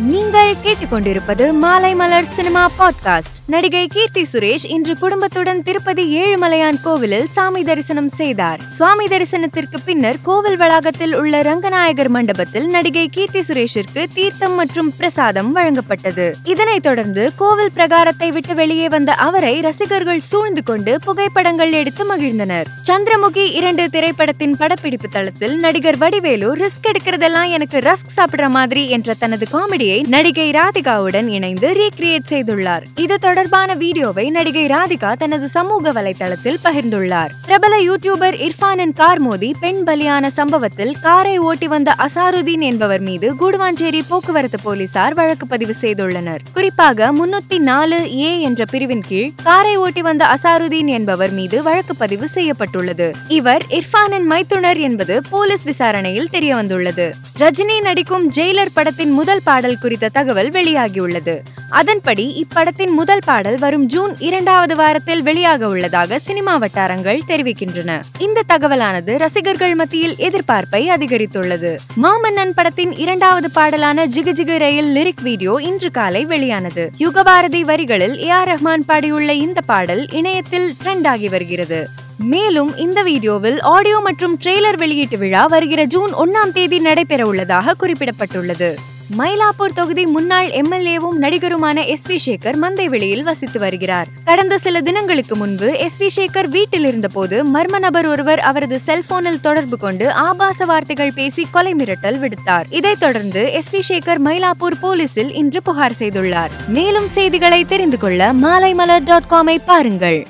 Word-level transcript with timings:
நீங்கள் 0.00 0.54
கேட்டுக்கொண்டிருப்பது 0.64 1.52
மாலை 1.52 1.94
மலர் 1.94 2.24
சினிமா 2.24 2.70
பாட்காஸ்ட் 2.78 3.38
நடிகை 3.46 3.86
கீர்த்தி 3.86 4.26
சுரேஷ் 4.32 4.66
இன்று 4.68 4.98
குடும்பத்துடன் 4.98 5.62
திருப்பதி 5.62 6.16
ஏழுமலையான் 6.16 6.80
கோவிலில் 6.82 7.26
சாமி 7.26 7.62
தரிசனம் 7.62 8.08
செய்தார். 8.08 8.60
சுவாமி 8.60 9.06
தரிசனத்திற்கு 9.06 9.76
பின்னர் 9.84 10.16
கோவில் 10.22 10.56
வளாகத்தில் 10.56 11.14
உள்ள 11.14 11.42
ரங்கநாயகர் 11.42 12.08
மண்டபத்தில் 12.08 12.66
நடிகை 12.66 13.08
கீர்த்தி 13.08 13.38
சுரேஷிற்கு 13.38 14.06
தீர்த்தம் 14.14 14.54
மற்றும் 14.54 14.96
பிரசாதம் 14.96 15.56
வழங்கப்பட்டது. 15.56 16.32
இதனைத் 16.44 16.82
தொடர்ந்து 16.82 17.30
கோவில் 17.36 17.72
பிரகாரத்தை 17.74 18.32
விட்டு 18.32 18.54
வெளியே 18.54 18.88
வந்த 18.88 19.12
அவரை 19.12 19.60
ரசிகர்கள் 19.60 20.20
சூழ்ந்து 20.20 20.62
கொண்டு 20.62 20.98
புகைப்படங்கள் 21.00 21.72
எடுத்து 21.72 22.16
மகிழ்ந்தனர். 22.16 22.66
சந்திரமுகி 22.90 23.52
இரண்டு 23.52 23.90
திரைப்படத்தின் 23.90 24.56
படப்பிடிப்பு 24.56 25.08
தளத்தில் 25.08 25.58
நடிகர் 25.58 25.96
வடிவேலு 25.96 26.56
ரிஸ்க் 26.56 26.88
எடுக்கிறதெல்லாம் 26.88 27.50
எனக்கு 27.50 27.78
ரஸ்க் 27.78 28.16
சாப்பிடுற 28.16 28.48
மாதிரி 28.48 28.88
என்ற 28.88 29.14
தனது 29.14 29.46
காமெடி 29.52 29.86
கதையை 29.88 30.06
நடிகை 30.14 30.46
ராதிகாவுடன் 30.50 31.28
இணைந்து 31.36 31.68
ரீக்ரியேட் 31.78 32.30
செய்துள்ளார். 32.30 32.84
இது 32.94 33.18
தொடர்பான 33.18 33.74
வீடியோவை 33.74 34.24
நடிகை 34.30 34.64
ராதிகா 34.66 35.10
தனது 35.12 35.48
சமூக 35.48 35.92
வலைதளத்தில் 35.92 36.58
பகிர்ந்துள்ளார். 36.64 37.30
பிரபல 37.46 37.74
யூடியூபர் 37.78 38.36
இர்ஃபானின் 38.46 38.92
கார் 38.92 39.18
மோதி 39.18 39.54
பெண் 39.60 39.80
பலியான 39.86 40.30
சம்பவத்தில் 40.38 40.92
காரை 41.00 41.38
ஓட்டி 41.38 41.68
வந்த 41.68 41.94
அசாருதீன் 42.06 42.64
என்பவர் 42.70 43.00
மீது 43.00 43.30
கூடுவாஞ்சேரி 43.34 44.02
போக்குவரத்து 44.08 44.60
போலீசார் 44.62 45.14
வழக்கு 45.14 45.46
பதிவு 45.46 45.76
செய்துள்ளனர். 45.80 46.44
குறிப்பாக 46.52 47.12
முன்னூத்தி 47.12 47.58
நாலு 47.70 48.00
ஏ 48.18 48.40
என்ற 48.40 48.64
பிரிவின் 48.70 49.04
கீழ் 49.08 49.32
காரை 49.42 49.76
ஓட்டி 49.76 50.04
வந்த 50.08 50.26
அசாருதீன் 50.34 50.92
என்பவர் 50.98 51.30
மீது 51.30 51.62
வழக்கு 51.62 51.96
பதிவு 51.96 52.28
செய்யப்பட்டுள்ளது. 52.28 53.08
இவர் 53.28 53.66
இர்ஃபானின் 53.78 54.28
மைத்துனர் 54.34 54.82
என்பது 54.90 55.22
போலீஸ் 55.30 55.64
விசாரணையில் 55.64 56.32
தெரியவந்துள்ளது. 56.32 57.08
ரஜினி 57.38 57.80
நடிக்கும் 57.80 58.28
ஜெயிலர் 58.36 58.74
படத்தின் 58.74 59.10
முதல் 59.10 59.42
பாடல் 59.44 59.76
குறித்த 59.80 60.08
தகவல் 60.08 60.48
வெளியாகியுள்ளது. 60.48 61.40
அதன்படி 61.70 62.46
இப்படத்தின் 62.46 62.90
முதல் 62.90 63.24
பாடல் 63.24 63.58
வரும் 63.58 63.86
ஜூன் 63.86 64.14
இரண்டாவது 64.18 64.76
வாரத்தில் 64.76 65.22
வெளியாக 65.22 65.62
உள்ளதாக 65.62 66.18
சினிமா 66.18 66.56
வட்டாரங்கள் 66.56 67.20
தெரிவிக்கின்றன. 67.26 68.00
இந்த 68.18 68.42
தகவலானது 68.48 69.18
ரசிகர்கள் 69.18 69.74
மத்தியில் 69.74 70.14
எதிர்பார்ப்பை 70.18 70.88
அதிகரித்துள்ளது. 70.88 71.76
மாமன்னன் 72.02 72.50
படத்தின் 72.54 72.92
இரண்டாவது 72.92 73.50
பாடலான 73.50 74.06
ஜிகு 74.06 74.32
ஜிகு 74.40 74.58
ரயில் 74.58 74.96
லிரிக் 74.96 75.22
வீடியோ 75.22 75.58
இன்று 75.60 75.90
காலை 75.90 76.24
வெளியானது. 76.24 76.90
யுகபாரதி 76.98 77.60
வரிகளில் 77.60 78.22
ஏ 78.22 78.28
ஆர் 78.28 78.48
ரஹ்மான் 78.48 78.84
பாடியுள்ள 78.88 79.32
இந்த 79.32 79.60
பாடல் 79.60 80.10
இணையத்தில் 80.10 80.74
ட்ரெண்ட் 80.84 81.06
ஆகி 81.06 81.28
வருகிறது. 81.28 81.88
மேலும் 82.16 82.76
இந்த 82.76 83.02
வீடியோவில் 83.02 83.60
ஆடியோ 83.60 83.98
மற்றும் 83.98 84.38
ட்ரெய்லர் 84.44 84.76
வெளியீட்டு 84.76 85.18
விழா 85.18 85.46
வருகிற 85.46 85.84
ஜூன் 85.84 86.14
ஒன்னாம் 86.14 86.52
தேதி 86.52 86.78
நடைபெற 86.78 87.26
உள்ளதாக 87.26 87.74
குறிப்பிடப்பட்டுள்ளது. 87.80 88.74
மயிலாப்பூர் 89.16 89.72
தொகுதி 89.74 90.06
முன்னாள் 90.06 90.48
எம்எல்ஏவும் 90.48 91.16
நடிகருமான 91.20 91.86
எஸ் 91.86 92.06
வி 92.08 92.16
சேகர் 92.26 92.56
மந்தைவெளியில் 92.56 93.22
வசித்து 93.22 93.58
வருகிறார். 93.58 94.08
கடந்த 94.24 94.58
சில 94.58 94.80
தினங்களுக்கு 94.80 95.36
முன்பு 95.36 95.78
எஸ் 95.78 96.02
வி 96.02 96.06
சேகர் 96.16 96.48
வீட்டில் 96.48 96.84
இருந்தபோது 96.84 97.46
மர்ம 97.54 97.78
நபர் 97.78 98.06
ஒருவர் 98.06 98.38
அவரது 98.38 98.78
செல்போனில் 98.78 99.40
தொடர்பு 99.40 99.78
கொண்டு 99.78 100.12
ஆபாச 100.12 100.64
வார்த்தைகள் 100.64 101.12
பேசி 101.12 101.46
கொலை 101.50 101.74
மிரட்டல் 101.74 102.18
விடுத்தார். 102.18 102.64
இதைத் 102.70 103.00
தொடர்ந்து 103.00 103.52
எஸ் 103.52 103.74
வி 103.74 103.92
சேகர் 103.92 104.18
மயிலாப்பூர் 104.24 104.80
போலீசில் 104.80 105.34
இன்று 105.34 105.62
புகார் 105.62 105.96
செய்துள்ளார். 105.98 106.50
மேலும் 106.68 107.08
செய்திகளை 107.08 107.64
தெரிந்து 107.64 107.98
கொள்ள 107.98 108.32
மாலைமலர் 108.32 109.04
டாட் 109.04 109.30
காமை 109.30 109.58
பாருங்கள். 109.64 110.26